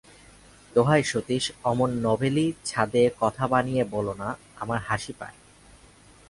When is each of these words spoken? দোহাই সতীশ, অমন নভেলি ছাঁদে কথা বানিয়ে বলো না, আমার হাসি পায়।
দোহাই 0.73 1.03
সতীশ, 1.03 1.45
অমন 1.63 1.89
নভেলি 2.05 2.45
ছাঁদে 2.65 3.03
কথা 3.19 3.45
বানিয়ে 3.47 3.83
বলো 3.85 4.13
না, 4.13 4.29
আমার 4.55 4.79
হাসি 4.79 5.13
পায়। 5.19 5.37